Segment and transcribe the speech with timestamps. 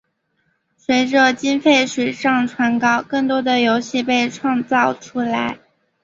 [0.77, 5.59] 随着经费水涨船高更多的游戏被创造出来。